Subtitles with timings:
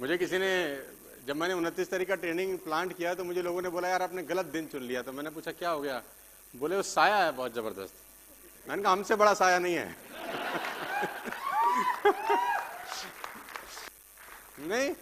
[0.00, 0.78] मुझे किसी ने
[1.26, 4.22] जब मैंने उनतीस तारीख का ट्रेनिंग प्लांट किया तो मुझे लोगों ने बोला यार आपने
[4.22, 6.02] गलत दिन चुन लिया। तो मैंने पूछा क्या हो गया?
[6.54, 7.94] बोले वो साया है बहुत ज़बरदस्त।
[8.68, 9.88] मैंने कहा हमसे बड़ा साया नहीं है।
[14.68, 14.94] नहीं।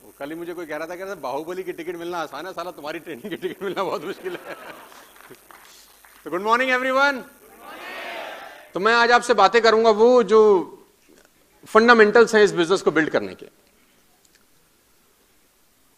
[0.00, 2.18] वो कल ही मुझे कोई कह रहा था कह रहा था बाहुबली की टिकट मिलना
[2.18, 4.54] आसान है साला तुम्हारी ट्रेनिंग की टिकट मिलना बहुत मुश्किल है।
[6.24, 7.24] तो गुड मॉर्निंग एवरीवन
[8.74, 10.76] तो मैं आज आपसे बातें करूँगा वो जो
[11.68, 13.46] फंडामेंटल्स हैं इस बिज़नेस को बिल्ड करने के।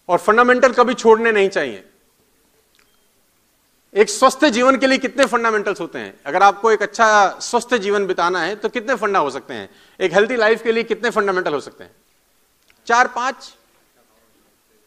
[0.09, 1.89] और फंडामेंटल कभी छोड़ने नहीं चाहिए।
[3.95, 6.21] एक स्वस्थ जीवन के लिए कितने फंडामेंटल्स होते हैं?
[6.27, 9.69] अगर आपको एक अच्छा स्वस्थ जीवन बिताना है तो कितने फंडा हो सकते हैं?
[10.01, 11.91] एक हेल्थी लाइफ के लिए कितने फंडामेंटल हो सकते हैं?
[12.87, 13.55] चार, पाँच?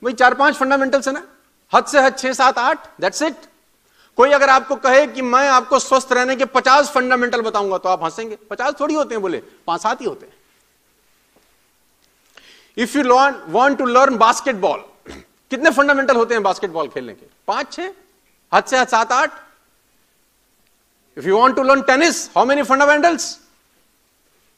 [0.04, 1.28] वही चार, पाँच फंडामेंटल्स है ना?
[1.74, 2.88] हद से हद छह, सात, आठ?
[3.02, 3.36] दैट्स इट
[4.18, 8.04] कोई अगर आपको कहे कि मैं आपको स्वस्थ रहने के पचास फंडामेंटल बताऊँगा तो आप
[8.04, 9.38] हंसेंगे। पचास थोड़ी होते हैं बोले,
[9.68, 10.34] पाँच, सात ही होते हैं।
[12.78, 13.04] If you
[13.52, 14.84] want to learn basketball
[15.52, 17.26] कितने फंडामेंटल होते हैं बास्केटबॉल खेलने के?
[17.48, 17.92] पाँच, छह?
[18.52, 19.32] हद से हद, सात, आठ?
[21.18, 23.38] If you want to learn tennis how many fundamentals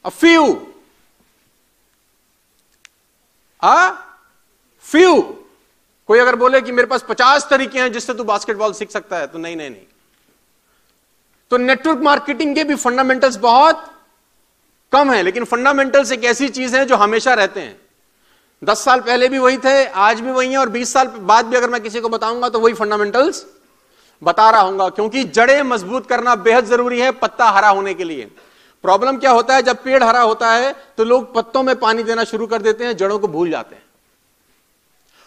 [0.06, 0.46] a few
[3.64, 3.90] a
[4.86, 5.22] few
[6.10, 9.28] कोई अगर बोले कि मेरे पास पचास तरीके हैं जिससे तू बास्केटबॉल सीख सकता है
[9.28, 9.86] तो नहीं नहीं नहीं.
[11.52, 13.84] तो नेटवर्क मार्केटिंग के भी फंडामेंटल्स बहुत
[14.92, 17.80] कम है, लेकिन फंडामेंटल्स एक ऐसी चीज़ है जो हमेशा रहते हैं.
[18.62, 21.56] दस साल पहले भी वही थे, आज भी वही है और बीस साल बाद भी
[21.56, 23.46] अगर मैं किसी को बताऊँगा तो वही फंडामेंटल्स
[24.22, 28.26] बता रहा हूँगा। क्योंकि जड़ें मज़बूत करना बेहद ज़रूरी है पत्ता हरा होने के लिए।
[28.84, 29.62] प्रॉब्लम क्या होता है?
[29.64, 32.96] जब पेड़ हरा होता है तो लोग पत्तों में पानी देना शुरू कर देते हैं,
[32.98, 33.84] जड़ों को भूल जाते हैं।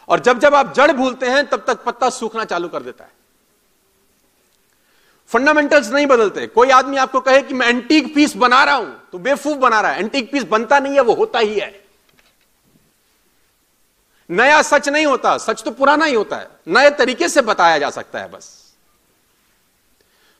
[0.08, 3.10] और जब जब आप जड़ भूलते हैं, तब तक पत्ता सूखना चालू कर देता है।
[5.30, 9.18] फंडामेंटल्स नहीं बदलते। कोई आदमी आपको कहे कि मैं एंटीक पीस बना रहा हूँ तो
[9.18, 11.68] बेवकूफ़ बना रहा है। एंटीक पीस बनता नहीं है, वो होता ही है।
[14.30, 17.90] नया सच नहीं होता, सच तो पुराना ही होता है। नए तरीके से बताया जा
[17.90, 18.56] सकता है बस।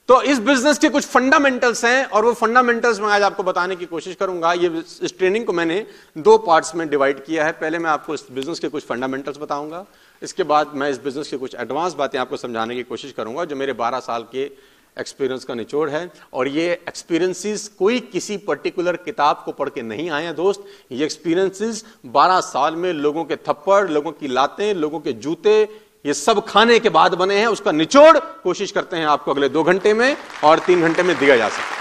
[0.09, 3.87] तो इस बिज़नेस के कुछ फंडामेंटल्स हैं और वो फंडामेंटल्स मैं आज आपको बताने की
[3.87, 4.69] कोशिश करूँगा। ये
[5.03, 5.85] इस ट्रेनिंग को मैंने
[6.19, 9.85] दो पार्ट्स में डिवाइड किया है। पहले मैं आपको इस बिज़नेस के कुछ फंडामेंटल्स बताऊँगा।
[10.23, 13.57] इसके बाद मैं इस बिज़नेस के कुछ एडवांस बातें आपको समझाने की कोशिश करूँगा, जो
[13.57, 14.51] मेरे 12 साल के
[14.97, 20.11] एक्सपीरियंस का निचोड़ है। और ये एक्सपीरियंसेस कोई किसी पर्टिकुलर किताब को पढ़ के नहीं
[20.11, 25.01] आए हैं दोस्त। ये एक्सपीरियंसेस 12 साल में लोगों के थप्पड़, लोगों की लातें, लोगों
[25.01, 25.63] के जूते,
[26.07, 29.63] ये सब खाने के बाद बने हैं। उसका निचोड़ कोशिश करते हैं आपको अगले दो
[29.63, 31.79] घंटे में और तीन घंटे में दिया जा सके।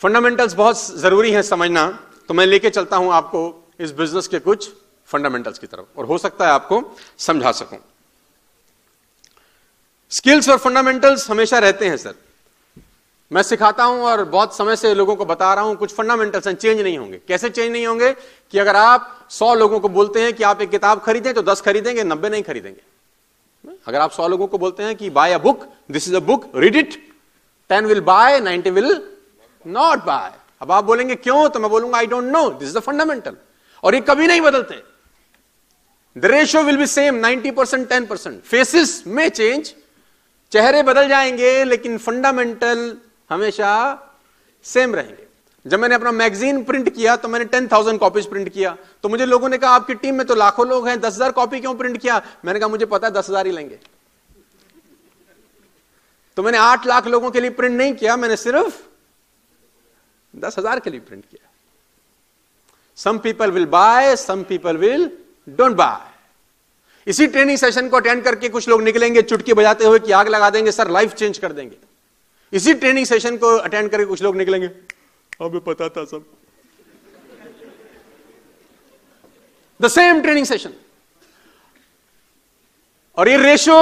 [0.00, 1.86] फंडामेंटल्स बहुत ज़रूरी है समझना।
[2.28, 3.40] तो मैं लेके चलता हूँ आपको
[3.80, 4.68] इस बिज़नेस के कुछ।
[5.10, 6.82] फंडामेंटल्स की तरफ़। और हो सकता है आपको
[7.18, 7.78] समझा सकूँ।
[10.12, 12.14] स्किल्स और फंडामेंटल्स हमेशा रहते हैं, सर।
[13.30, 16.54] मैं सिखाता हूँ और बहुत समय से लोगों को बता रहा हूँ, कुछ फंडामेंटल्स हैं,
[16.54, 18.12] चेंज नहीं होंगे। कैसे चेंज नहीं होंगे?
[18.52, 21.60] कि अगर आप सौ लोगों को बोलते हैं कि आप एक किताब खरीदें तो दस
[21.60, 22.80] खरीदेंगे, नब्बे नहीं खरीदेंगे।
[23.86, 26.50] अगर आप सौ लोगों को बोलते हैं कि buy a book this is a book
[26.56, 26.94] read it
[27.70, 29.02] ten will buy ninety will
[29.66, 30.32] not buy
[30.62, 31.48] अब आप बोलेंगे, क्यों?
[31.48, 33.36] तो मैं बोलूँगा I don't know this is the fundamental
[33.84, 34.89] और ये कभी नहीं बदलते।
[36.16, 39.74] The ratio will be same ninety percent ten percent faces में चेंज
[40.52, 42.96] चेहरे बदल जाएँगे, लेकिन फंडामेंटल
[43.30, 43.72] हमेशा
[44.66, 45.26] सेम रहेंगे।
[45.66, 49.26] जब मैंने अपना मैगजीन प्रिंट किया तो मैंने टेन थाउज़ेंड कॉपीज प्रिंट किया। तो मुझे
[49.26, 51.98] लोगों ने कहा, आपकी टीम में तो लाखों लोग हैं, दस हज़ार कॉपी क्यों प्रिंट
[51.98, 52.20] किया?
[52.44, 53.78] मैंने कहा, मुझे पता है, दस हज़ार ही लेंगे।
[56.36, 58.82] तो मैंने आठ लाख लोगों के लिए प्रिंट नहीं किया, मैंने सिर्फ़
[60.34, 61.48] दस हज़ार के लिए प्रिंट किया।
[62.98, 65.10] Some people will buy some people will
[65.46, 66.08] don't buy
[67.06, 70.50] इसी ट्रेनिंग सेशन को अटेंड करके कुछ लोग निकलेंगे, चुटकी बजाते हुए कि आग लगा
[70.50, 71.76] देंगे, सर लाइफ चेंज कर देंगे।
[72.52, 74.70] इसी ट्रेनिंग सेशन को अटेंड करके कुछ लोग निकलेंगे।
[75.40, 76.24] हमें पता था सब।
[79.80, 80.72] द सेम ट्रेनिंग सेशन
[83.16, 83.76] और ये रेशियो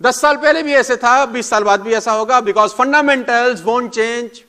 [0.00, 3.90] दस साल पहले भी ऐसे था, बीस साल बाद भी ऐसा होगा बिकॉज़ फंडामेंटल्स वोंट
[3.92, 4.42] चेंज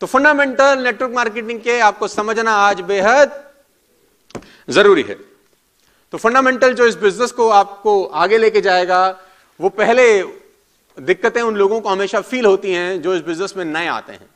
[0.00, 3.38] तो फंडामेंटल नेटवर्क मार्केटिंग के आपको समझना आज बेहद
[4.70, 5.16] ज़रूरी है।
[6.12, 9.20] तो फंडामेंटल जो इस बिज़नेस को आपको आगे लेके जाएगा,
[9.60, 10.22] वो पहले
[10.98, 14.28] दिक्कतें उन लोगों को हमेशा फील होती हैं जो इस बिज़नेस में नए आते हैं।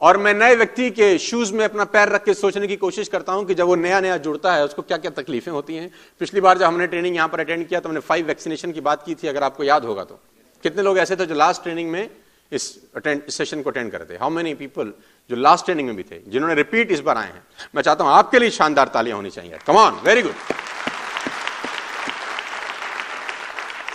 [0.00, 3.32] और मैं नए व्यक्ति के शूज़ में अपना पैर रख के सोचने की कोशिश करता
[3.32, 6.40] हूँ कि जब वो नया नया जुड़ता है, उसको क्या क्या तकलीफें होती हैं। पिछली
[6.40, 9.14] बार जब हमने ट्रेनिंग यहाँ पर अटेंड किया तो हमने फाइव वैक्सीनेशन की बात की
[9.14, 10.20] थी, अगर आपको याद होगा तो।
[10.64, 12.08] कितने लोग ऐसे थे जो लास्ट ट्रेनिंग में
[12.52, 14.92] इस अटेंड सेशन को अटेंड करते हाउ मेनी पीपल
[15.30, 17.42] जो लास्ट ट्रेनिंग में भी थे, जिन्होंने रिपीट इस बार आए हैं,
[17.74, 20.34] मैं चाहता हूँ आपके लिए शानदार तालियाँ होनी चाहिए। कमान वेरी गुड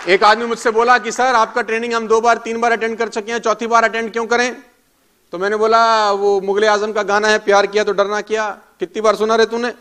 [0.08, 3.08] एक आदमी मुझसे बोला कि, सर, आपका ट्रेनिंग हम दो बार, तीन बार अटेंड कर
[3.08, 4.56] चुके हैं, चौथी बार अटेंड क्यों करें?
[5.32, 9.00] तो मैंने बोला, वो मुगल आज़म का गाना है, प्यार किया तो डरना किया। कितनी
[9.02, 9.72] बार सुना रे तूने?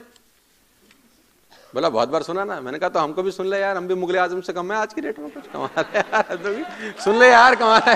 [1.73, 3.93] बोला, बहुत बार सुना ना। मैंने कहा तो हमको भी सुन ले यार, हम भी
[3.95, 6.63] मुगल आज़म से कम है, आज की डेट में कुछ कमा रहे यार तो भी
[7.03, 7.95] सुन ले यार कमा रहे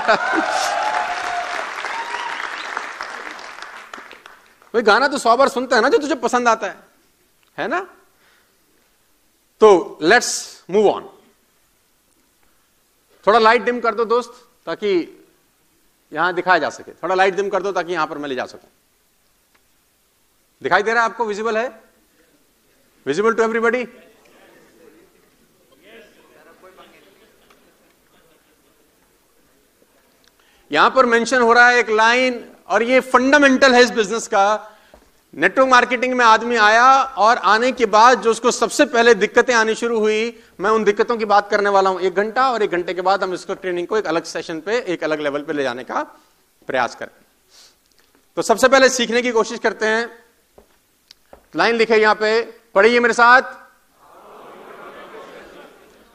[4.74, 6.76] भाई, गाना तो सौ बार सुनते हैं ना, जो तुझे पसंद आता है।
[7.58, 7.80] है ना?
[9.62, 11.10] तो लेट्स मूव ऑन
[13.28, 14.32] थोड़ा लाइट डिम कर दो दोस्त,
[14.66, 14.90] ताकि
[16.12, 18.46] यहाँ दिखाया जा सके। थोड़ा लाइट डिम कर दो, ताकि यहाँ पर मैं ले जा
[18.46, 18.70] सकूँ।
[20.62, 21.26] दिखाई दे रहा है आपको?
[21.26, 21.85] विजिबल है?
[23.06, 23.86] विजिबल टू एवरीबडी
[30.72, 34.46] यहाँ पर मेंशन हो रहा है एक लाइन और ये फंडामेंटल है इस बिज़नेस का
[35.34, 39.76] नेटवर्क मार्केटिंग में आदमी आया और आने के बाद जो उसको सबसे पहले दिक्कतें आनी
[39.76, 42.94] शुरू हुई, मैं उन दिक्कतों की बात करने वाला हूँ एक घंटा और एक घंटे
[42.94, 45.64] के बाद हम इसको ट्रेनिंग को एक अलग सेशन पे, एक अलग लेवल पे ले
[45.64, 46.04] जाने का
[46.68, 47.10] प्रयास करें।
[48.38, 50.10] तो सबसे पहले सीखने की कोशिश करते हैं।
[51.56, 52.42] लाइन लिखे यहाँ पे
[52.76, 53.42] पढ़िए मेरे साथ।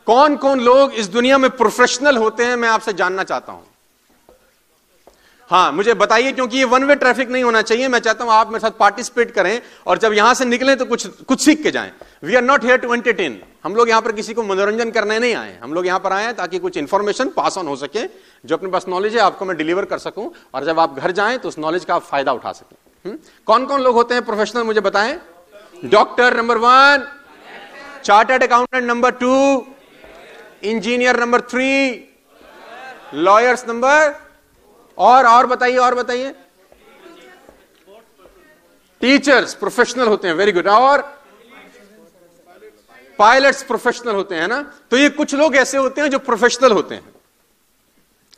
[0.06, 3.66] कौन कौन लोग इस दुनिया में प्रोफेशनल होते हैं, मैं आपसे जानना चाहता हूँ।
[5.50, 8.48] हाँ मुझे बताइए, क्योंकि ये वन वे ट्रैफ़िक नहीं होना चाहिए, मैं चाहता हूँ आप
[8.48, 11.92] मेरे साथ पार्टिसिपेट करें, और जब यहाँ से निकलें तो कुछ कुछ सीख के जाएँ।
[12.22, 15.34] We are not here to entertain हम लोग यहाँ पर किसी को मनोरंजन करने नहीं
[15.34, 18.06] आए। हम लोग यहाँ पर आए ताकि कुछ इंफॉर्मेशन पास ऑन हो सके,
[18.44, 21.38] जो अपने पास नॉलेज है, आपको मैं डिलीवर कर सकूँ, और जब आप घर जाएँ
[21.38, 23.18] तो उस नॉलेज का आप फ़ायदा उठा सकें। हम्म?
[23.46, 25.18] कौन कौन लोग होते हैं प्रोफेशनल मुझे बताएँ?
[25.84, 27.06] Doctor number one
[28.04, 29.34] chartered accountant number two
[30.62, 31.68] engineer number three
[33.14, 34.14] lawyers number
[34.98, 36.34] और और बताइए और बताइए।
[39.00, 41.02] टीचर्स प्रोफेशनल होते हैं वेरी गुड और
[43.18, 44.62] पायलट्स प्रोफेशनल होते हैं ना?
[44.90, 47.14] तो ये कुछ लोग ऐसे होते हैं जो प्रोफेशनल होते हैं।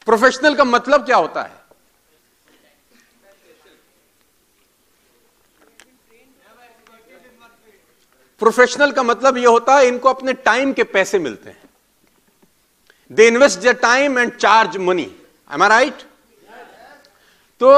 [0.05, 1.62] प्रोफेशनल का मतलब क्या होता है?
[8.43, 11.61] प्रोफेशनल का मतलब यह होता है इनको अपने टाइम के पैसे मिलते हैं।
[13.11, 15.11] They invest their time and charge money
[15.50, 16.03] am I right
[17.61, 17.71] तो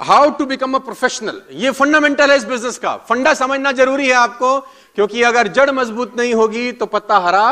[0.00, 4.14] how to become a professional ये फंडामेंटल है इस बिज़नेस का। फंडा समझना ज़रूरी है
[4.14, 4.60] आपको,
[4.96, 7.46] क्योंकि अगर जड़ मज़बूत नहीं होगी तो पत्ता हरा।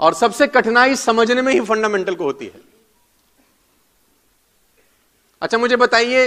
[0.00, 2.60] और सबसे कठिनाई समझने में ही फंडामेंटल को होती है।
[5.42, 6.26] अच्छा मुझे बताइए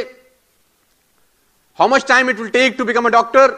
[1.79, 3.51] how much time it will take to become a doctor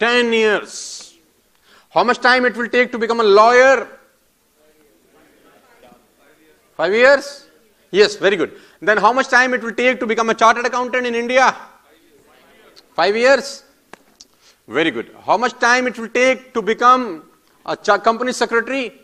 [0.00, 0.78] Ten years
[1.94, 3.86] how much time it will take to become a lawyer
[6.78, 7.46] Five years?
[7.92, 8.54] Yes, very good.
[8.80, 11.54] Then how much time it will take to become a chartered accountant in India?
[12.96, 13.62] Five years?
[14.68, 15.10] Very good.
[15.24, 17.22] How much time it will take to become
[17.66, 19.00] a company secretary?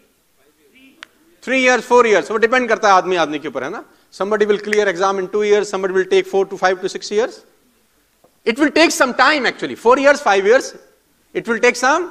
[1.43, 2.29] Three years, four years.
[2.31, 5.29] वो depend करता है आदमी आदमी के ऊपर है ना Somebody will clear exam in
[5.29, 7.45] two years, somebody will take four to five to six years.
[8.46, 9.76] It will take some time actually.
[9.76, 10.76] Four years, five years.
[11.36, 12.04] It will take some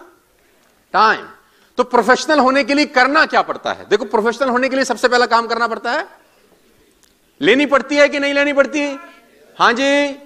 [0.94, 1.24] time.
[1.76, 3.88] तो professional होने के लिए करना क्या पड़ता है?
[3.88, 6.06] देखो professional होने के लिए सबसे पहला काम करना पड़ता है।
[7.40, 8.98] लेनी पड़ती है कि नहीं लेनी पड़ती?
[9.58, 10.18] हाँ जी।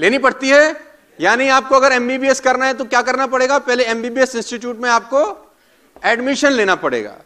[0.00, 3.58] लेनी पड़ती है। यानी आपको अगर एमबीबीएस करना है तो क्या करना पड़ेगा?
[3.58, 5.52] पहले एमबीबीएस इंस्टीट्यूट में आपको
[6.04, 7.16] एडमिशन लेना पड़ेगा।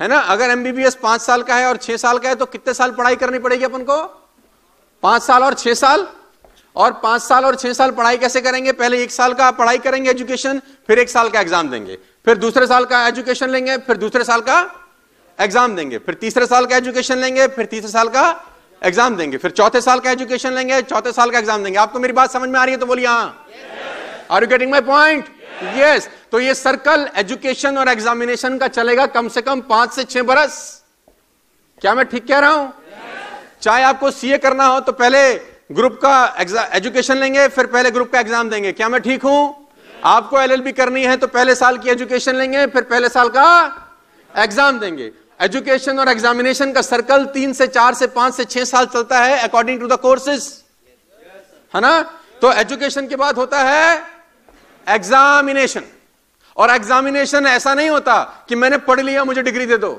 [0.00, 0.18] है ना?
[0.18, 3.16] अगर एमबीबीएस पाँच साल का है और छह साल का है तो कितने साल पढ़ाई
[3.16, 4.04] करनी पड़ेगी अपन को?
[5.02, 6.08] पाँच साल और छह साल?
[6.76, 8.72] और पाँच साल और छह साल पढ़ाई कैसे करेंगे?
[8.74, 12.66] पहले एक साल का पढ़ाई करेंगे एजुकेशन फिर एक साल का एग्ज़ाम देंगे। फिर दूसरे
[12.66, 14.58] साल का एजुकेशन लेंगे, फिर दूसरे साल का
[15.38, 18.24] एग्ज़ाम देंगे। फिर तीसरे साल का एजुकेशन लेंगे, फिर तीसरे साल का
[18.82, 22.12] एग्ज़ाम देंगे। फिर चौथे साल का एजुकेशन लेंगे, चौथे साल का एग्ज़ाम देंगे। आपको मेरी
[22.12, 23.46] बात समझ में आ रही है तो बोलिए हाँ।
[24.30, 25.24] Are you getting my point
[25.76, 30.22] yes तो ये सर्कल एजुकेशन और एग्जामिनेशन का चलेगा कम से कम पाँच से छह
[30.24, 30.56] बरस।
[31.82, 32.68] क्या मैं ठीक कह रहा हूँ?
[32.68, 33.62] yes.
[33.62, 35.20] चाहे आपको सीए करना हो तो पहले
[35.70, 36.34] ग्रुप का
[36.74, 39.68] एजुकेशन लेंगे, फिर पहले ग्रुप का एग्ज़ाम देंगे। क्या मैं ठीक हूँ?
[40.04, 43.46] आपको एलएलबी करनी है तो पहले साल की एजुकेशन लेंगे, फिर पहले साल का
[44.30, 48.86] एग्ज़ाम देंगे। एजुकेशन और एग्जामिनेशन का सर्कल तीन से चार से पाँच से छह साल
[48.86, 50.64] चलता है अकॉर्डिंग टू द कोर्सेस
[51.74, 52.00] है ना?
[52.42, 54.02] तो एजुकेशन के बाद होता है
[54.86, 55.82] एग्जामिनेशन
[56.56, 59.90] और एग्जामिनेशन ऐसा नहीं होता कि मैंने पढ़ लिया, मुझे डिग्री दे दो।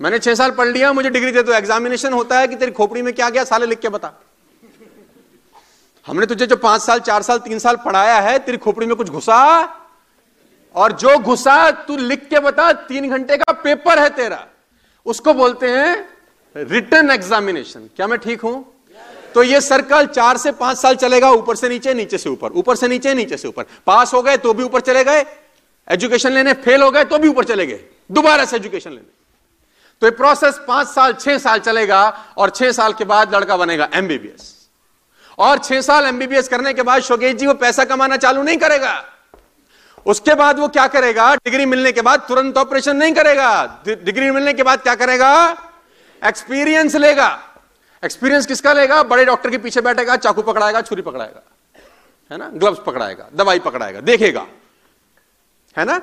[0.00, 3.02] मैंने छह साल पढ़ लिया, मुझे डिग्री दे दो। एग्जामिनेशन होता है कि तेरी खोपड़ी
[3.02, 4.12] में क्या गया साले लिख के बता।
[6.06, 9.08] हमने तुझे जो पाँच साल, चार साल, तीन साल पढ़ाया है, तेरी खोपड़ी में कुछ
[9.10, 9.38] घुसा?
[10.74, 14.46] और जो घुसा, तू लिख के बता, तीन घंटे का पेपर है तेरा।
[15.06, 16.08] उसको बोलते हैं
[16.56, 18.64] रिटर्न एग्जामिनेशन क्या मैं ठीक हूँ?
[19.34, 22.76] तो ये सर्कल चार से पाँच साल चलेगा, ऊपर से नीचे नीचे से ऊपर। ऊपर
[22.76, 25.24] से नीचे नीचे से ऊपर। पास हो गए तो भी ऊपर चले गए।
[25.88, 29.13] एजुकेशन लेने फेल हो गए तो भी ऊपर चले गए। दोबारा से एजुकेशन लेने।
[30.02, 32.02] तो ये प्रोसेस पाँच साल, छह साल चलेगा
[32.38, 34.52] और छह साल के बाद लड़का बनेगा एमबीबीएस
[35.38, 38.94] और छह साल एमबीबीएस करने के बाद शोकेश जी वो पैसा कमाना चालू नहीं करेगा।
[40.06, 41.34] उसके बाद वो क्या करेगा?
[41.36, 45.32] डिग्री मिलने के बाद तुरंत ऑपरेशन नहीं करेगा। डिग्री मिलने के बाद क्या करेगा?
[46.22, 47.28] एक्सपीरियंस लेगा।
[48.02, 49.02] एक्सपीरियंस किसका लेगा?
[49.02, 51.42] बड़े डॉक्टर के पीछे बैठेगा, चाकू पकड़ाएगा, छुरी पकड़ाएगा।
[52.30, 52.50] है ना?
[52.54, 54.46] ग्लव्स पकड़ाएगा, दवाई पकड़ाएगा, देखेगा।
[55.76, 56.00] है ना?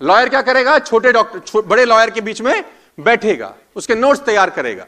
[0.00, 0.78] लॉयर क्या करेगा?
[0.80, 2.64] छोटे डॉक्टर बड़े लॉयर के बीच में
[2.98, 4.86] बैठेगा, उसके नोट्स तैयार करेगा।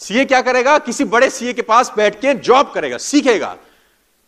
[0.00, 0.78] सीए क्या करेगा?
[0.80, 3.52] किसी बड़े सीए के पास बैठ के जॉब करेगा, सीखेगा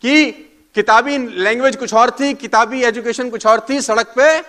[0.03, 0.31] कि
[0.75, 4.39] किताबी लैंग्वेज कुछ और थी, किताबी एजुकेशन कुछ और थी सड़क पे।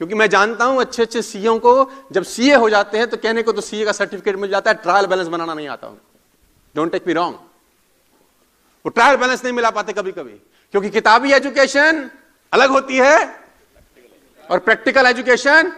[0.00, 3.42] क्योंकि मैं जानता हूँ अच्छे अच्छे सीओ को, जब सीए हो जाते हैं तो कहने
[3.42, 5.92] को तो सीए का सर्टिफिकेट मिल जाता है ट्रायल बैलेंस बनाना नहीं आता
[6.74, 7.34] डोंट टेक मी रॉन्ग
[8.84, 10.32] वो ट्रायल बैलेंस नहीं मिला पाते कभी कभी
[10.74, 12.10] क्योंकि किताबी एजुकेशन
[12.52, 13.16] अलग होती है
[14.48, 15.72] और प्रैक्टिकल एजुकेशन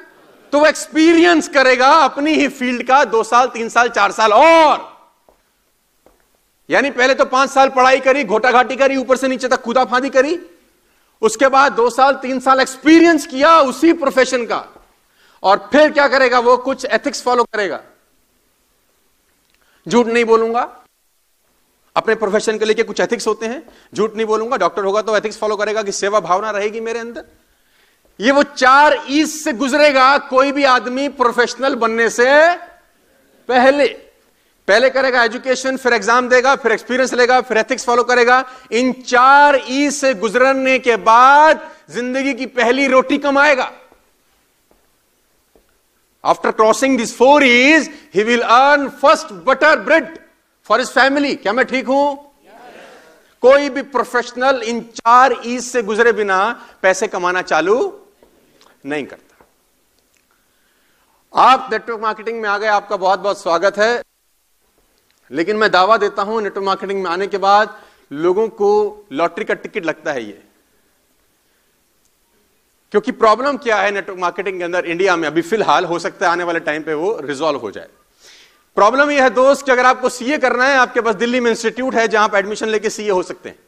[0.52, 4.86] तो वो एक्सपीरियंस करेगा अपनी ही फ़ील्ड का दो साल, तीन साल, चार साल और।
[6.68, 9.84] यानी पहले तो पाँच साल पढ़ाई करी घोटा घाटी करी, ऊपर से नीचे तक कूदा
[9.84, 10.38] फादी करी।
[11.22, 14.64] उसके बाद दो साल, तीन साल एक्सपीरियंस किया उसी प्रोफेशन का।
[15.42, 16.56] और फिर क्या करेगा वो?
[16.56, 17.80] कुछ एथिक्स फॉलो करेगा।
[19.86, 20.62] झूठ नहीं बोलूँगा।
[21.96, 23.62] अपने प्रोफेशन के लेके कुछ एथिक्स होते हैं।
[23.94, 27.24] झूठ नहीं बोलूँगा। डॉक्टर होगा तो एथिक्स फॉलो करेगा कि सेवा भावना रहेगी मेरे अंदर।
[28.18, 32.26] ये वो चार ईज से गुजरेगा कोई भी आदमी प्रोफेशनल बनने से
[33.48, 33.86] पहले।
[34.68, 39.60] पहले करेगा एजुकेशन फिर एग्ज़ाम देगा, फिर एक्सपीरियंस लेगा, फिर एथिक्स फॉलो करेगा। इन चार
[39.68, 41.60] ई से गुजरने के बाद
[41.90, 43.70] ज़िंदगी की पहली रोटी कमाएगा
[46.24, 50.18] after crossing this four years he will earn first butter bread
[50.70, 52.16] for his family क्या मैं ठीक हूँ?
[52.44, 52.60] yes.
[53.42, 56.40] कोई भी प्रोफेशनल इन चार ईज से गुजरे बिना
[56.82, 57.78] पैसे कमाना चालू
[58.84, 59.46] नहीं करता।
[61.34, 64.02] आप नेटवर्क मार्केटिंग में आ गए, आपका बहुत बहुत स्वागत है।
[65.30, 67.76] लेकिन मैं दावा देता हूँ नेटवर्क मार्केटिंग में आने के बाद
[68.12, 68.68] लोगों को
[69.12, 70.42] लॉटरी का टिकट लगता है ये।
[72.92, 75.28] क्योंकि प्रॉब्लम क्या है नेटवर्क मार्केटिंग के अंदर इंडिया में?
[75.28, 77.88] अभी फ़िलहाल हो सकता है आने वाले टाइम पे वो रिजॉल्व हो जाए।
[78.76, 81.94] प्रॉब्लम यह है दोस्त कि अगर आपको सीए करना है, आपके पास दिल्ली में इंस्टीट्यूट
[81.94, 83.58] है जहाँ आप एडमिशन लेके सीए हो सकते हैं।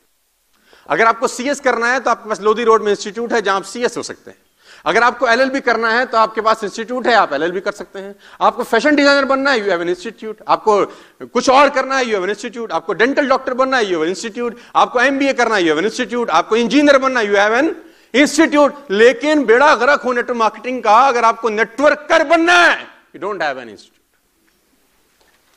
[0.89, 3.63] अगर आपको सीएस करना है तो आपके पास लोधी रोड में इंस्टीट्यूट है जहाँ आप
[3.63, 4.39] सीएस हो सकते हैं।
[4.87, 8.15] अगर आपको एलएलबी करना है तो आपके पास इंस्टीट्यूट है, आप एलएलबी कर सकते हैं।
[8.41, 10.85] आपको फ़ैशन डिज़ाइनर बनना है यू हैव एन इंस्टीट्यूट आपको
[11.27, 14.05] कुछ और करना है यू हैव एन इंस्टीट्यूट आपको डेंटल डॉक्टर बनना है यू हैव
[14.05, 17.37] एन इंस्टीट्यूट आपको एमबीए करना है यू हैव एन इंस्टीट्यूट आपको इंजीनियर बनना है यू
[17.37, 17.75] हैव एन
[18.15, 22.81] इंस्टीट्यूट लेकिन बेड़ा गरक हो नेटवर्क मार्केटिंग का, अगर आपको नेटवर्क कर बनना है
[23.15, 23.99] you don't have an institute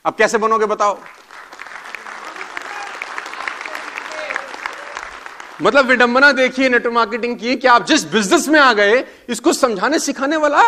[0.06, 0.98] अब कैसे बनोगे बताओ?
[5.62, 10.00] मतलब विडंबना देखिए नेटवर्क मार्केटिंग की, कि आप जिस बिज़नेस में आ गए, इसको समझाने,
[10.00, 10.64] सिखाने वाला?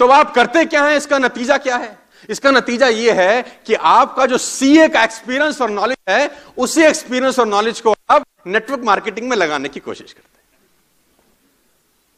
[0.00, 0.96] तो आप करते क्या है?
[0.96, 1.98] इसका नतीजा क्या है?
[2.28, 7.38] इसका नतीजा यह है कि आपका जो सीए का एक्सपीरियंस और नॉलेज है, उसी एक्सपीरियंस
[7.38, 10.42] और नॉलेज को आप नेटवर्क मार्केटिंग में लगाने की कोशिश करते हैं।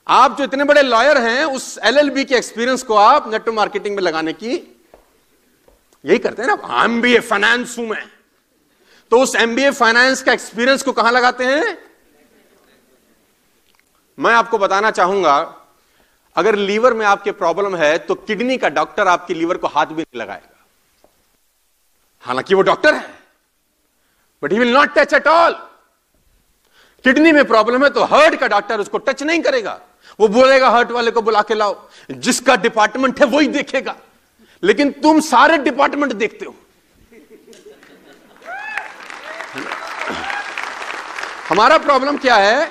[0.07, 4.03] आप जो इतने बड़े लॉयर हैं, उस एलएलबी के एक्सपीरियंस को आप नेटवर्क मार्केटिंग में
[4.03, 4.53] लगाने की
[6.05, 6.87] यही करते हैं ना?
[7.01, 8.05] बी ए फाइनेंस हूँ मैं।
[9.15, 11.77] तो उस एमबीए फाइनेंस का एक्सपीरियंस को कहाँ लगाते हैं?
[14.19, 15.35] मैं आपको बताना चाहूँगा,
[16.37, 20.03] अगर लीवर में आपके प्रॉब्लम है तो किडनी का डॉक्टर आपके लीवर को हाथ भी
[20.03, 20.65] नहीं लगाएगा।
[22.25, 23.15] हालाँकि वो डॉक्टर है
[24.43, 25.53] but he will not touch at all
[27.05, 29.81] kidney में प्रॉब्लम है तो हार्ट का डॉक्टर उसको टच नहीं करेगा।
[30.21, 31.77] वो बोलेगा हार्ट वाले को बुला के लाओ।
[32.11, 33.97] जिसका डिपार्टमेंट है, वही देखेगा।
[34.63, 36.55] लेकिन तुम सारे डिपार्टमेंट देखते हो।
[41.49, 42.71] हमारा प्रॉब्लम क्या है?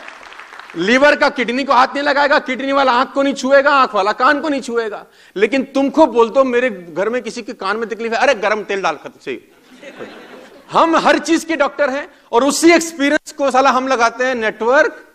[0.75, 4.11] लीवर का किडनी को हाथ नहीं लगाएगा, किडनी वाला आँख को नहीं छुएगा, आँख वाला
[4.11, 7.87] कान को नहीं छुएगा। लेकिन तुमको बोल दो मेरे घर में किसी के कान में
[7.89, 9.37] तकलीफ़ है, अरे गर्म तेल डाल कर
[10.71, 15.05] हम हर चीज़ के डॉक्टर हैं, और उसी एक्सपीरियंस को साला हम लगाते हैं नेटवर्क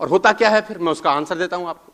[0.00, 0.78] और होता क्या है फिर?
[0.78, 1.92] मैं उसका आंसर देता हूँ आपको।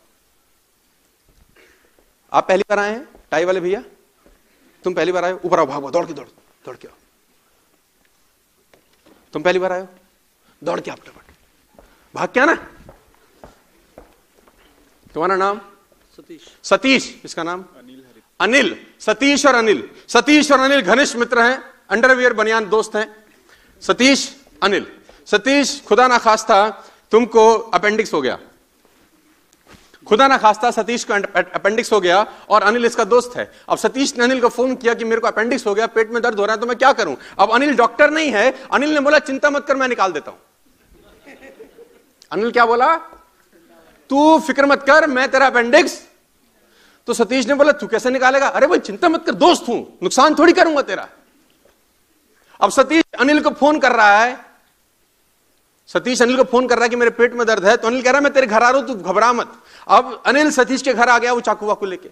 [2.33, 3.07] आप पहली बार आए हैं?
[3.31, 3.83] टाई वाले भैया?
[4.85, 6.27] तुम पहली बार आए ऊपर आओ, भागो, दौड़ के, दौड़
[6.65, 6.95] दौड़ के आओ।
[9.33, 9.87] तुम पहली बार आयो
[10.61, 11.31] दौड़ के आप टपट
[12.15, 12.55] भाग क्या ना?
[15.13, 15.57] तुम्हारा नाम?
[16.17, 17.63] सतीश। सतीश इसका नाम?
[17.77, 18.03] अनिल
[18.39, 21.57] अनिल सतीश और अनिल। सतीश और अनिल घनिष्ठ मित्र हैं
[21.89, 23.07] अंडरवियर बनियान दोस्त हैं।
[23.81, 24.85] सतीश अनिल।
[25.25, 26.69] सतीश खुदा ना खास था
[27.11, 28.39] तुमको अपेंडिक्स हो गया।
[30.07, 34.15] खुदा ना खास्ता सतीश का अपेंडिक्स हो गया और अनिल इसका दोस्त है। अब सतीश
[34.17, 36.45] ने अनिल को फ़ोन किया कि मेरे को अपेंडिक्स हो गया, पेट में दर्द हो
[36.45, 37.15] रहा है तो मैं क्या करूँ?
[37.39, 40.39] अब अनिल डॉक्टर नहीं है। अनिल ने बोला, चिंता मत कर, मैं निकाल देता हूँ।
[42.31, 42.95] अनिल क्या बोला?
[44.09, 46.01] तू फ़िक्र मत कर, मैं तेरा अपेंडिक्स।
[47.07, 48.47] तो सतीश ने बोला, तू कैसे निकालेगा?
[48.47, 51.07] अरे भाई, चिंता मत कर, दोस्त हूँ, नुकसान थोड़ी करूँगा तेरा।
[52.59, 54.52] अब सतीश अनिल को फ़ोन कर रहा है
[55.87, 58.01] सतीश अनिल को फ़ोन कर रहा है कि मेरे पेट में दर्द है तो अनिल
[58.01, 59.53] कह रहा है, मैं तेरे घर आ रहा हूँ, तू घबरा मत।
[59.87, 62.09] अब अनिल सतीश के घर आ गया, वो चाकू वाकू लेके।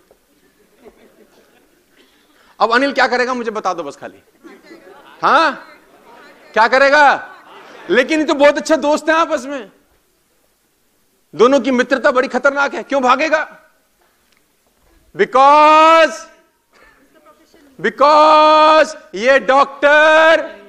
[2.59, 4.23] अब अनिल क्या करेगा, मुझे बता दो बस खाली।
[5.21, 5.67] हाँ?
[6.53, 7.33] क्या करेगा?
[7.89, 9.71] लेकिन ये तो बहुत अच्छे दोस्त हैं आपस में।
[11.35, 13.43] दोनों की मित्रता बड़ी खतरनाक है। क्यों भागेगा?
[15.15, 16.25] बिकॉज़
[17.79, 20.60] बिकॉज़ ये डॉक्टर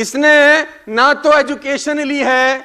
[0.00, 2.64] इसने ना तो एजुकेशन ली है,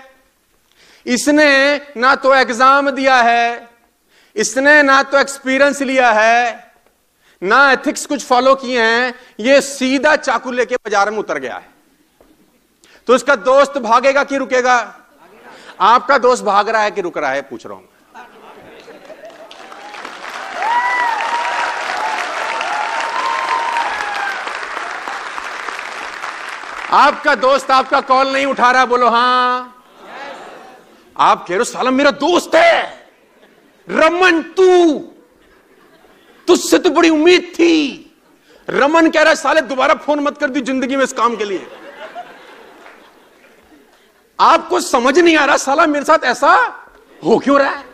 [1.05, 3.69] इसने ना तो एग्ज़ाम दिया है,
[4.35, 6.65] इसने ना तो एक्सपीरियंस लिया है,
[7.41, 11.73] ना एथिक्स कुछ फॉलो किए हैं, ये सीधा चाकू लेके बाज़ार में उतर गया है।
[13.07, 14.77] तो इसका दोस्त भागेगा कि रुकेगा?
[15.81, 17.87] आपका दोस्त भाग रहा है कि रुक रहा है, पूछ रहा हूँ
[26.95, 29.85] आपका दोस्त आपका कॉल नहीं उठा रहा, बोलो, हाँ।
[31.17, 33.07] आप कह रहे हो, साला मेरा दोस्त है।
[33.89, 34.97] रमन, तू।
[36.47, 38.01] तुझसे तो बड़ी उम्मीद थी।
[38.69, 41.45] रमन कह रहा है, साले, दोबारा फ़ोन मत कर दी ज़िंदगी में इस काम के
[41.45, 41.67] लिए।
[44.39, 46.53] आपको समझ नहीं आ रहा, साला, मेरे साथ ऐसा
[47.25, 47.85] हो क्यों रहा है?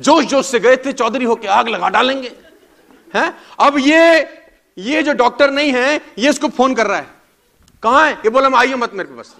[0.00, 2.32] जोश जोश से गए थे, चौधरी होके आग लगा डालेंगे।
[3.16, 3.38] हैं?
[3.60, 4.28] अब ये
[4.78, 7.13] ये जो डॉक्टर नहीं है, ये इसको फ़ोन कर रहा है।
[7.84, 8.12] कहाँ है?
[8.14, 9.34] ये बोला, मैं आइए मत मेरे पे बस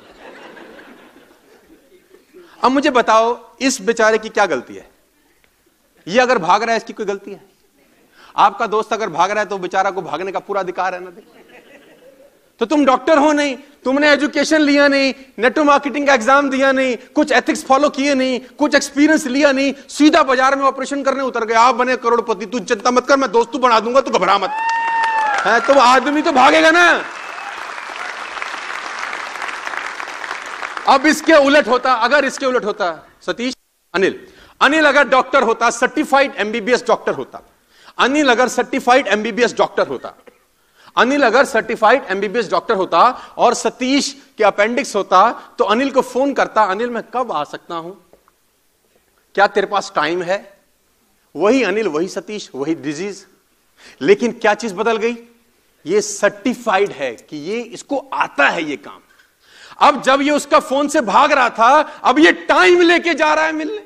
[2.60, 4.86] अब मुझे बताओ, इस बेचारे की क्या गलती है?
[6.06, 7.40] ये अगर भाग रहा है, इसकी कोई गलती है?
[8.36, 11.10] आपका दोस्त अगर भाग रहा है तो बेचारा को भागने का पूरा अधिकार है ना
[12.60, 16.96] तो तुम डॉक्टर हो नहीं, तुमने एजुकेशन लिया नहीं, नेटो मार्केटिंग का एग्ज़ाम दिया नहीं,
[17.14, 21.44] कुछ एथिक्स फॉलो किए नहीं, कुछ एक्सपीरियंस लिया नहीं, सीधा बाज़ार में ऑपरेशन करने उतर
[21.44, 24.50] गए। आप बने करोड़पति, तू चिंता मत कर, मैं दोस्तू बना दूँगा, तू घबरा मत।
[25.46, 26.86] है तो आदमी तो भागेगा ना।
[30.88, 33.54] अब इसके उलट होता, अगर इसके उलट होता, सतीश,
[33.94, 34.18] अनिल।
[34.60, 37.40] अनिल अगर डॉक्टर होता सर्टिफाइड एमबीबीएस डॉक्टर होता।
[37.98, 40.14] अनिल अगर सर्टिफाइड एमबीबीएस डॉक्टर होता।
[40.96, 43.00] अनिल अगर सर्टिफाइड एमबीबीएस डॉक्टर होता
[43.38, 47.74] और सतीश के अपेंडिक्स होता तो अनिल को फ़ोन करता, अनिल, मैं कब आ सकता
[47.74, 47.96] हूँ?
[49.34, 50.58] क्या तेरे पास टाइम है?
[51.34, 53.24] वही अनिल, वही सतीश, वही डिज़ीज़
[54.00, 55.16] लेकिन क्या चीज़ बदल गई?
[55.86, 59.00] ये सर्टिफाइड है कि ये, इसको आता है ये काम।
[59.78, 63.44] अब जब ये उसका फ़ोन से भाग रहा था, अब ये टाइम लेके जा रहा
[63.44, 63.82] है मिलने।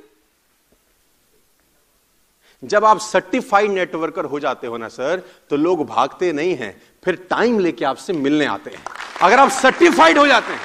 [2.63, 6.71] जब आप सर्टिफाइड नेटवर्कर हो जाते हो ना, सर तो लोग भागते नहीं हैं,
[7.05, 8.83] फिर टाइम लेके आपसे मिलने आते हैं।
[9.23, 10.61] अगर आप सर्टिफाइड हो जाते हैं,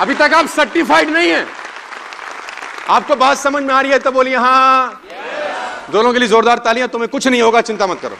[0.00, 1.46] अभी तक आप सर्टिफाइड नहीं है,
[2.88, 5.02] आपको बात समझ में आ रही है तो बोलिए हाँ.
[5.90, 8.16] दोनों के लिए जोरदार तालियाँ, तुम्हें कुछ नहीं होगा, चिंता मत करो।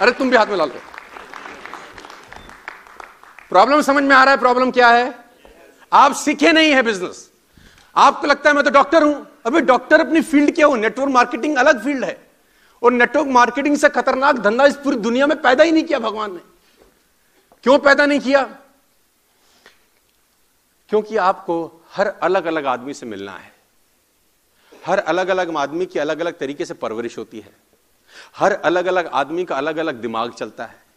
[0.00, 0.87] अरे, तुम भी हाथ में लाल करो।
[3.50, 4.40] प्रॉब्लम समझ में आ रहा है?
[4.40, 5.24] प्रॉब्लम क्या है?
[5.92, 7.30] आप सीखे नहीं है बिज़नेस
[7.96, 10.76] आपको लगता है मैं तो डॉक्टर हूँ। अभी डॉक्टर अपनी फ़ील्ड क्या हो?
[10.76, 12.28] नेटवर्क मार्केटिंग अलग फ़ील्ड है।
[12.82, 16.32] और नेटवर्क मार्केटिंग से खतरनाक धंधा इस पूरी दुनिया में पैदा ही नहीं किया भगवान
[16.32, 16.40] ने।
[17.62, 18.42] क्यों पैदा नहीं किया?
[20.88, 23.52] क्योंकि आपको हर अलग अलग आदमी से मिलना है।
[24.86, 27.52] हर अलग अलग आदमी की अलग अलग तरीके से परवरिश होती है।
[28.36, 30.87] हर अलग अलग आदमी का अलग अलग दिमाग चलता है।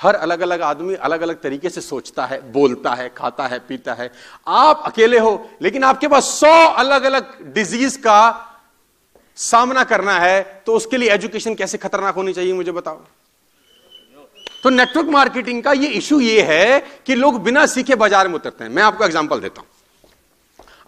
[0.00, 3.94] हर अलग अलग आदमी अलग अलग तरीके से सोचता है, बोलता है, खाता है, पीता
[3.94, 4.10] है।
[4.46, 8.48] आप अकेले हो, लेकिन आपके पास सौ अलग अलग डिज़ीज़ का
[9.38, 13.00] सामना करना है तो उसके लिए एजुकेशन कैसे खतरनाक होनी चाहिए, मुझे बताओ।
[14.62, 18.64] तो नेटवर्क मार्केटिंग का ये इशू ये है कि लोग बिना सीखे बाज़ार में उतरते
[18.64, 19.68] हैं। मैं आपको एग्जांपल देता हूँ।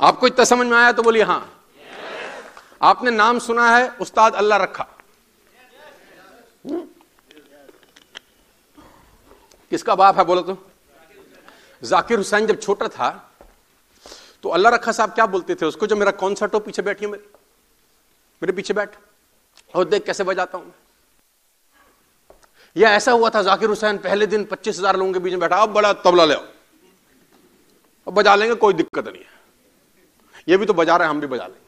[0.01, 1.51] आपको इतना समझ में आया तो बोलिए हाँ।
[2.83, 4.87] आपने नाम सुना है, उस्ताद अल्लाह रखा।
[9.75, 10.55] किसका बाप है बोलो तो?
[11.83, 13.11] जाकिर हुसैन जब छोटा था
[14.43, 17.25] तो अल्लाह रखा साहब क्या बोलते थे उसको, जो मेरा कॉन्सर्ट हो पीछे बैठिए मेरे
[18.43, 18.97] मेरे पीछे बैठ।
[19.75, 20.73] और देख कैसे बजाता हूँ
[22.77, 25.57] यह ऐसा हुआ था जाकिर हुसैन पहले दिन पच्चीस हज़ार लोगों के बीच में बैठा,
[25.59, 30.97] अब बड़ा तबला ले अब बजा लेंगे, कोई दिक्कत नहीं है। ये भी तो बजा
[30.97, 31.63] रहे हम भी बजा लेंगे।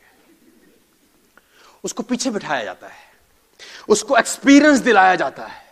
[1.85, 3.05] उसको पीछे बिठाया जाता है।
[3.89, 5.65] उसको एक्सपीरियंस दिलाया जाता है।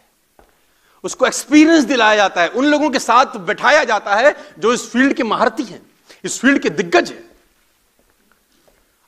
[1.05, 5.13] उसको एक्सपीरियंस दिलाया जाता है उन लोगों के साथ बैठाया जाता है जो इस फ़ील्ड
[5.13, 5.81] के महारती हैं
[6.25, 7.25] इस फ़ील्ड के दिग्गज हैं।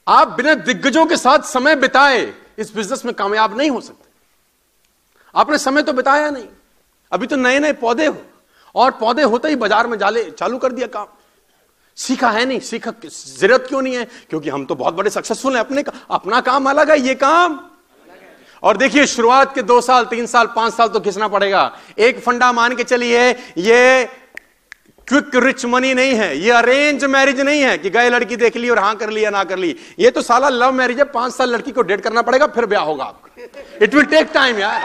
[0.07, 4.05] आप बिना दिग्गजों के साथ समय बिताए इस बिज़नेस में कामयाब नहीं हो सकते।
[5.35, 6.47] आपने समय तो बिताया नहीं
[7.13, 8.23] अभी तो नए नए पौधे हो
[8.75, 11.07] और पौधे होते ही बाज़ार में जाले चालू कर दिया काम।
[11.97, 14.05] सीखा है नहीं सीखा ज़रूरत क्यों नहीं है?
[14.31, 17.59] क्योंकि हम तो बहुत बड़े सक्सेसफुल हैं अपने का, अपना काम अलग है ये काम।
[18.67, 22.53] और देखिए, शुरुआत के दो साल, तीन साल, पाँच साल तो घिसना पड़ेगा। एक फंडा
[22.53, 24.05] मान के चलिए, ये
[25.09, 28.71] क्विक रिच मनी नहीं है, ये अरेंज मैरिज नहीं है कि गए लड़की देख ली
[28.71, 31.51] और हाँ कर लिया ना कर ली। ये तो साला लव मैरिज है, पाँच साल
[31.51, 34.81] लड़की को डेट करना पड़ेगा, फिर ब्याह होगा आपका। इट विल टेक टाइम यार।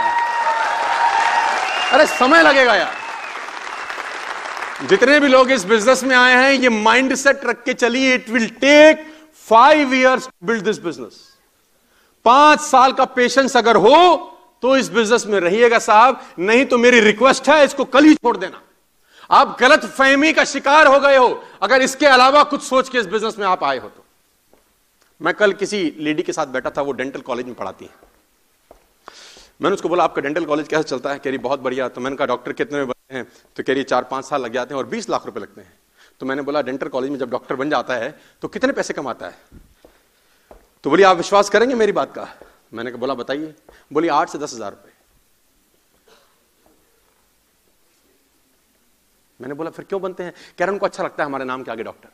[1.93, 2.93] अरे, समय लगेगा यार।
[4.89, 8.29] जितने भी लोग इस बिज़नेस में आए हैं, ये माइंड सेट रख के चलिए it
[8.29, 9.05] will take
[9.47, 11.30] five years build this business
[12.25, 14.27] पाँच साल का पेशेंस अगर हो
[14.63, 18.35] तो इस बिज़नेस में रहिएगा साहब। नहीं तो मेरी रिक्वेस्ट है, इसको कल ही छोड़
[18.37, 18.61] देना।
[19.29, 23.05] आप गलत फहमी का शिकार हो गए हो। अगर इसके अलावा कुछ सोच के इस
[23.07, 24.03] बिज़नेस में आप आए हो तो।
[25.21, 28.09] मैं कल किसी लेडी के साथ बैठा था, वो डेंटल कॉलेज में पढ़ाती है।
[29.61, 31.19] मैंने उसको बोला, आपका डेंटल कॉलेज कैसे चलता है?
[31.19, 33.25] कह रही, बहुत बढ़िया। तो मैंने कहा डॉक्टर कितने में बनते हैं?
[33.57, 35.73] तो कह रही, चार पाँच साल लग जाते हैं और बीस लाख रुपए लगते हैं।
[36.21, 39.25] तो मैंने बोला डेंटल कॉलेज में जब डॉक्टर बन जाता है तो कितने पैसे कमाता
[39.25, 39.37] है?
[40.83, 42.27] तो बोली आप विश्वास करेंगे मेरी बात का?
[42.73, 43.53] मैंने कहा, बोला, बताइए।
[43.93, 44.91] बोली आठ से दस हज़ार रुपए।
[49.39, 50.33] मैंने बोला, फिर क्यों बनते हैं?
[50.57, 52.09] कह रहे उनको अच्छा लगता है हमारे नाम के आगे डॉक्टर।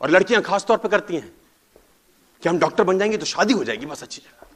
[0.00, 1.32] और लड़कियाँ खास तौर पे करती हैं
[2.42, 4.46] कि हम डॉक्टर बन जाएँगे तो शादी हो जाएगी, बस अच्छी जगह।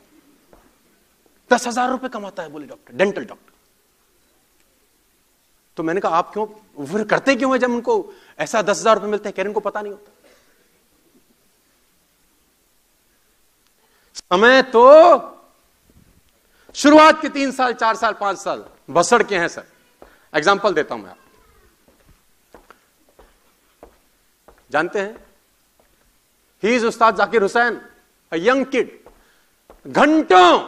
[1.51, 3.53] दस हज़ार रुपए कमाता है बोले डॉक्टर, डेंटल डॉक्टर।
[5.77, 6.47] तो मैंने कहा, आप क्यों
[6.87, 9.35] फिर करते क्यों है जब उनको ऐसा दस हज़ार रुपए मिलते हैं?
[9.37, 10.11] कह रहे उनको पता नहीं होता।
[14.17, 14.83] समय तो
[16.75, 19.65] शुरुआत के तीन साल, चार साल, पाँच साल, बसड़ के हैं सर।
[20.35, 21.17] एग्ज़ाम्पल देता हूँ मैं आप
[24.73, 25.17] जानते हैं?
[26.63, 27.81] He is Ustad Zakir Hussain
[28.33, 28.91] young kid
[29.87, 30.61] घंटों,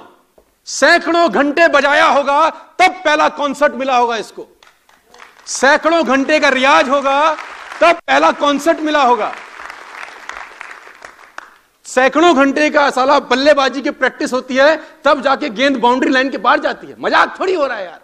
[0.69, 4.47] सैकड़ों घंटे बजाया होगा, तब पहला कॉन्सर्ट मिला होगा इसको।
[5.49, 7.35] सैकड़ों घंटे का रियाज होगा,
[7.81, 9.33] तब पहला कॉन्सर्ट मिला होगा।
[11.87, 16.39] सैकड़ों घंटे का साला बल्लेबाजी की प्रैक्टिस होती है तब जाके गेंद बाउंड्री लाइन के
[16.39, 18.01] बाहर जाती है। मज़ाक थोड़ी हो रहा है यार।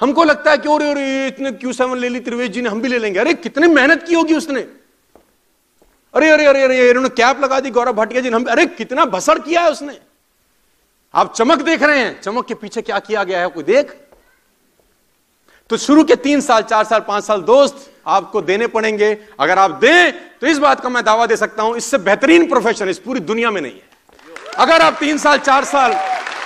[0.00, 2.80] हमको लगता है कि और, और इतने क्यू सेवन ले ली त्रिवेश जी ने हम
[2.80, 4.60] भी ले लेंगे। अरे कितनी मेहनत की होगी उसने।
[6.14, 9.04] अरे अरे अरे अरे इन्होंने कैप लगा दी गौरव भाटिया जी ने हम अरे कितना
[9.06, 9.98] भसड़ किया है उसने।
[11.14, 13.92] आप चमक देख रहे हैं। चमक के पीछे क्या किया गया है कोई देख?
[15.74, 19.06] तो शुरू के तीन साल, चार साल, पाँच साल दोस्त आपको देने पड़ेंगे।
[19.40, 22.88] अगर आप दें तो इस बात का मैं दावा दे सकता हूँ, इससे बेहतरीन प्रोफेशन
[22.88, 23.82] इस पूरी दुनिया में नहीं है।
[24.56, 25.94] अगर आप तीन साल, चार साल,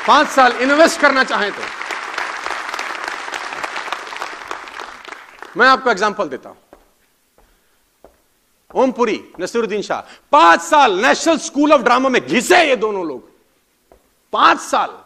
[0.06, 1.62] पाँच साल इन्वेस्ट करना चाहें तो।
[5.56, 6.56] मैं आपको एग्ज़ाम्पल देता हूँ।
[8.74, 10.00] ओमपुरी, नसीरुद्दीन शाह।
[10.32, 13.28] पाँच साल नेशनल स्कूल ऑफ़ ड्रामा में घिसे ये दोनों लोग।
[14.32, 14.96] पाँच साल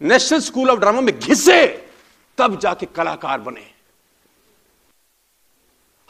[0.00, 1.83] नेशनल स्कूल ऑफ़ ड्रामा में घिसे।
[2.38, 3.70] तब जाके कलाकार बने।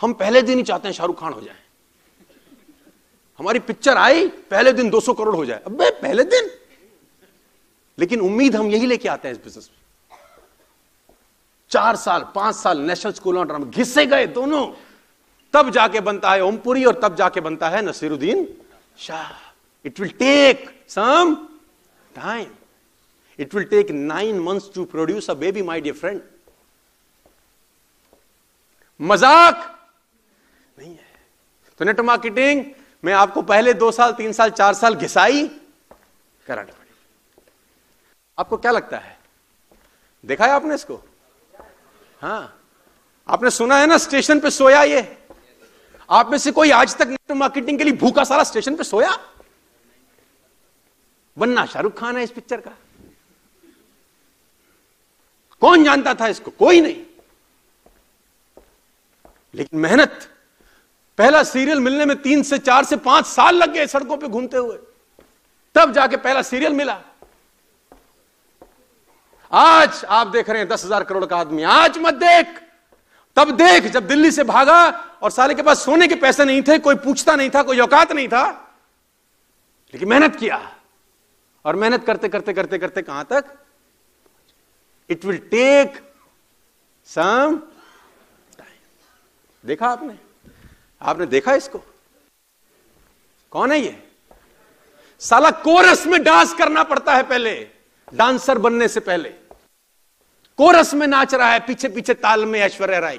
[0.00, 1.62] हम पहले दिन ही चाहते हैं शाहरुख खान हो जाए।
[3.38, 6.50] हमारी पिक्चर आई, पहले दिन 200 करोड़ हो जाए। अबे पहले दिन।
[7.98, 9.84] लेकिन उम्मीद हम यही लेके आते हैं इस बिज़नेस में।
[11.70, 14.72] चार साल, पाँच साल नेशनल स्कूल ऑफ़ ड्रामा घिसे गए दोनों।
[15.52, 18.62] तब जाके बनता है ओमपुरी और तब जाके बनता है Naseeruddin
[18.98, 19.52] Shah.
[19.84, 21.48] It will take some
[22.18, 22.63] time.
[23.38, 26.20] It will take nine months to produce a baby, my dear friend.
[29.00, 29.88] मज़ाक?
[30.78, 31.12] नहीं है।
[31.78, 32.64] तो नेट मार्केटिंग
[33.04, 35.46] में आपको पहले दो साल तीन साल चार साल घिसाई।
[36.46, 37.42] कराना पड़ेगी।
[38.38, 39.18] आपको क्या लगता है?
[40.24, 41.00] देखा है आपने इसको?
[42.20, 42.60] हाँ।
[43.28, 45.18] आपने सुना है ना स्टेशन पे सोया ये?
[46.10, 49.18] आप में से कोई आज तक नेट मार्केटिंग के लिए भूखा सारा स्टेशन पे सोया?
[51.38, 52.70] बनना शाहरुख खान है इस पिक्चर का।
[55.64, 56.50] कौन जानता था इसको?
[56.50, 57.02] कोई नहीं।
[59.54, 60.28] लेकिन मेहनत,
[61.18, 64.56] पहला सीरियल मिलने में तीन से चार से पाँच साल लग गए सड़कों पे घूमते
[64.56, 64.78] हुए।
[65.74, 66.98] तब जाके पहला सीरियल मिला।
[69.50, 72.60] आज आप देख रहे हैं दस हज़ार करोड़ का आदमी। आज मत देख।
[73.36, 74.78] तब देख जब दिल्ली से भागा
[75.22, 78.12] और साले के पास सोने के पैसे नहीं थे, कोई पूछता नहीं था, कोई औकात
[78.12, 78.46] नहीं था।
[79.94, 80.60] लेकिन मेहनत किया।
[81.64, 83.44] और मेहनत करते करते करते करते कहाँ तक?
[85.10, 85.98] It will take
[87.08, 87.56] some
[88.58, 88.76] time
[89.64, 90.14] देखा आपने?
[91.00, 91.78] आपने देखा इसको?
[93.52, 94.00] कौन है ये?
[95.22, 97.54] साला कोरस में डांस करना पड़ता है पहले,
[98.14, 99.28] डांसर बनने से पहले।
[100.58, 103.18] कोरस में नाच रहा है पीछे पीछे ताल में ऐश्वर्या राय।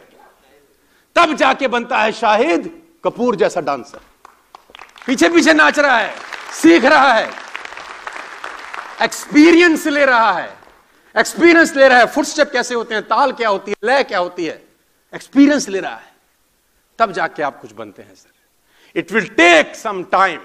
[1.16, 2.70] तब जाके बनता है शाहिद
[3.04, 4.00] कपूर जैसा डांसर।
[5.08, 6.14] पीछे पीछे नाच रहा है,
[6.54, 7.32] सीख रहा है,
[9.02, 10.65] एक्सपीरियंस ले रहा है।
[11.16, 14.46] एक्सपीरियंस ले रहा है फुटस्टेप कैसे होते हैं, ताल क्या होती है, लय क्या होती
[14.46, 14.62] है?
[15.14, 16.14] एक्सपीरियंस ले रहा है।
[17.00, 20.40] तब जाके आप कुछ बनते हैं sir it will take some time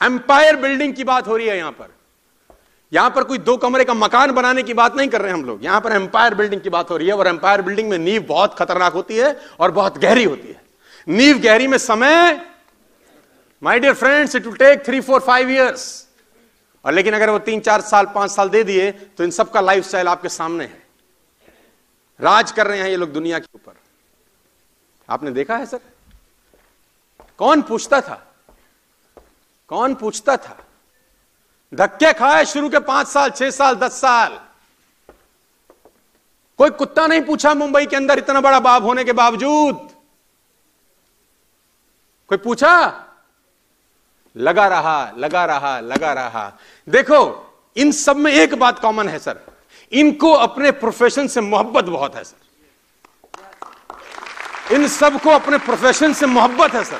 [0.00, 1.96] empire building की बात हो रही है यहाँ पर।
[2.92, 5.64] यहाँ पर कोई दो कमरे का मकान बनाने की बात नहीं कर रहे हम लोग।
[5.64, 8.54] यहाँ पर एम्पायर बिल्डिंग की बात हो रही है और एम्पायर बिल्डिंग में नींव बहुत
[8.58, 10.60] खतरनाक होती है और बहुत गहरी होती है।
[11.08, 12.40] नींव गहरी में समय
[13.62, 16.07] my dear friends it will take three four five years
[16.84, 19.84] और लेकिन अगर वो तीन, चार साल, पाँच साल दे दिए तो इन सबका लाइफ
[19.84, 20.82] स्टाइल आपके सामने है।
[22.20, 23.72] राज कर रहे हैं ये लोग दुनिया के ऊपर।
[25.08, 25.80] आपने देखा है, सर?
[27.38, 28.34] कौन पूछता था?
[29.68, 30.64] कौन पूछता था?
[31.74, 34.40] धक्के खाए शुरू के पाँच साल, छह साल, दस साल।
[36.58, 39.88] कोई कुत्ता नहीं पूछा मुंबई के अंदर इतना बड़ा बाप होने के बावजूद।
[42.28, 42.88] कोई पूछा?
[44.38, 46.52] लगा रहा लगा रहा लगा रहा।
[46.88, 47.20] देखो,
[47.76, 49.38] इन सब में एक बात कॉमन है सर
[49.92, 52.36] इनको अपने प्रोफेशन से मोहब्बत बहुत है सर
[54.74, 56.98] इन सबको अपने प्रोफेशन से मोहब्बत है सर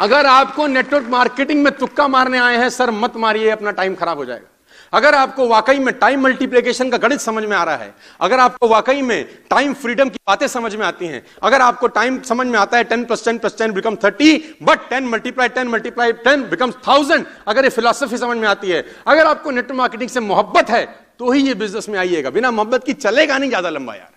[0.00, 4.18] अगर आपको नेटवर्क मार्केटिंग में तुक्का मारने आए हैं सर मत मारिए, अपना टाइम खराब
[4.18, 4.46] हो जाएगा।
[4.92, 8.68] अगर आपको वाकई में टाइम मल्टीप्लीकेशन का गणित समझ में आ रहा है, अगर आपको
[8.68, 12.58] वाकई में टाइम फ्रीडम की बातें समझ में आती हैं, अगर आपको टाइम समझ में
[12.58, 16.42] आता है ten plus ten plus ten become thirty but ten multiply ten multiply ten
[16.50, 20.70] become thousand अगर ये फिलोसफी समझ में आती है, अगर आपको नेट मार्केटिंग से मोहब्बत
[20.70, 20.84] है
[21.18, 24.10] तो ही ये बिज़नेस में आइएगा। बिना मोहब्बत की चलेगा नहीं ज़्यादा लंबा यार।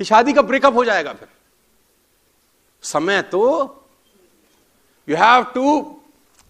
[0.00, 1.28] ये शादी का ब्रेकअप हो जाएगा फिर।
[2.84, 3.42] समय तो
[5.08, 5.80] you have to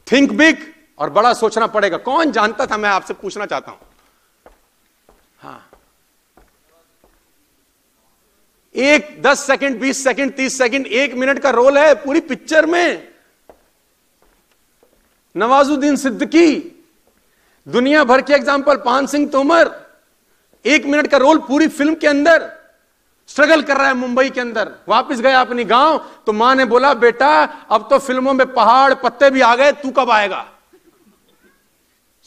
[0.07, 3.79] think big और बड़ा सोचना पड़ेगा, कौन जानता था मैं आपसे पूछना चाहता हूँ?
[5.39, 5.69] हाँ।
[8.75, 13.09] एक दस सेकंड, बीस सेकंड, तीस सेकंड, एक मिनट का रोल है पूरी पिक्चर में।
[15.35, 16.57] नवाजुद्दीन सिद्दीकी,
[17.67, 19.71] दुनिया भर के एग्ज़ाम्पल, पान सिंह तोमर,
[20.65, 22.51] एक मिनट का रोल पूरी फ़िल्म के अंदर।
[23.29, 26.95] स्ट्रगल कर रहा है मुंबई के अंदर। वापस गया अपनी गाँव तो माँ ने बोला,
[26.95, 30.45] बेटा, अब तो फ़िल्मों में पहाड़, पत्ते भी आ गए, तू कब आएगा?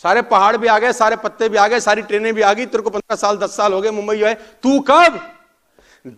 [0.06, 2.66] सारे पहाड़ भी आ गए, सारे पत्ते भी आ गए, सारी ट्रेनें भी आ गई।
[2.68, 5.20] तेरे को पंद्रह साल, दस साल हो गए मुंबई है। तू कब?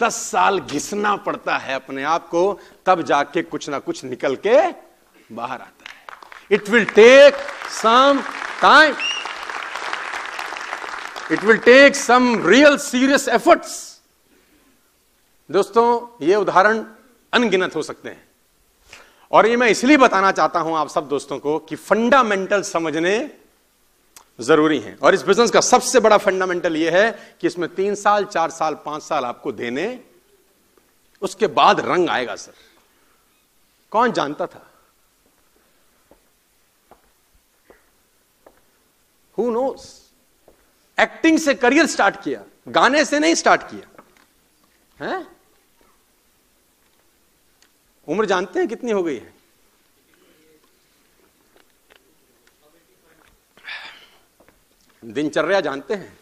[0.01, 4.57] दस साल घिसना पड़ता है अपने आप को, तब जाके कुछ ना कुछ निकल के
[5.31, 5.95] बाहर आता है।
[6.51, 7.35] It will take
[7.73, 8.21] some
[8.61, 8.95] time
[11.31, 13.81] it will take some real serious efforts
[15.49, 15.87] दोस्तों,
[16.21, 16.83] ये उदाहरण
[17.33, 18.23] अनगिनत हो सकते हैं।
[19.31, 23.19] और ये मैं इसलिए बताना चाहता हूँ आप सब दोस्तों को कि फंडामेंटल समझने
[24.39, 28.25] ज़रूरी है। और इस बिज़नेस का सबसे बड़ा फंडामेंटल यह है कि इसमें तीन साल,
[28.25, 29.99] चार साल, पाँच साल आपको देने,
[31.21, 32.53] उसके बाद रंग आएगा, सर।
[33.91, 34.63] कौन जानता था?
[39.37, 40.11] हु नोस
[40.97, 45.25] एक्टिंग से करियर स्टार्ट किया, गाने से नहीं स्टार्ट किया। है?
[48.07, 49.36] उम्र जानते हैं कितनी हो गई है?
[55.05, 56.19] दिनचर्या जानते हैं।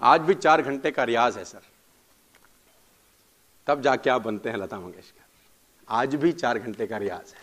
[0.00, 1.60] आज भी चार घंटे का रियाज है, सर।
[3.66, 5.24] तब जाके आप बनते हैं लता मंगेशकर।
[5.88, 7.40] आज भी चार घंटे का रियाज है।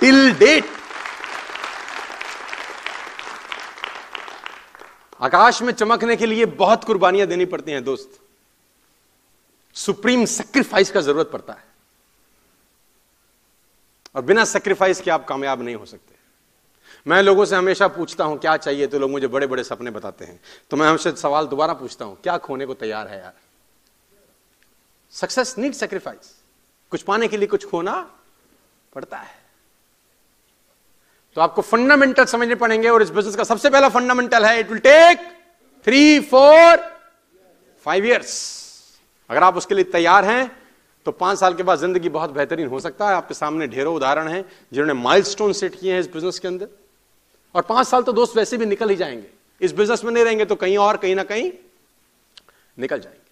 [0.00, 0.64] Till date.
[5.20, 8.20] आकाश में चमकने के लिए बहुत कुर्बानियाँ देनी पड़ती हैं, दोस्त।
[9.74, 11.64] सुप्रीम सेक्रीफाइस का ज़रूरत पड़ता है।
[14.14, 16.13] और बिना सेक्रीफाइस के आप कामयाब नहीं हो सकते।
[17.06, 18.86] मैं लोगों से हमेशा पूछता हूँ, क्या चाहिए?
[18.86, 22.16] तो लोग मुझे बड़े बड़े सपने बताते हैं। तो मैं हमसे सवाल दोबारा पूछता हूँ,
[22.22, 23.32] क्या खोने को तैयार है यार?
[25.14, 26.34] सक्सेस नीड सेक्रीफाइस
[26.92, 27.94] कुछ पाने के लिए कुछ खोना
[28.92, 29.42] पड़ता है।
[31.36, 34.78] तो आपको फंडामेंटल समझने पड़ेंगे और इस बिज़नेस का सबसे पहला फंडामेंटल है it will
[34.80, 35.18] take
[35.86, 36.76] three four
[37.86, 38.34] five years
[39.30, 40.50] अगर आप उसके लिए तैयार हैं
[41.06, 44.28] तो पाँच साल के बाद ज़िंदगी बहुत बेहतरीन हो सकता है। आपके सामने ढेरों उदाहरण
[44.28, 46.68] हैं जिन्होंने माइलस्टोन सेट किए हैं इस बिज़नेस के अंदर।
[47.54, 49.26] और पाँच साल तो दोस्त वैसे भी निकल ही जाएँगे।
[49.60, 51.50] इस बिज़नेस में नहीं रहेंगे तो कहीं और, कहीं ना कहीं
[52.78, 53.23] निकल जाएँगे।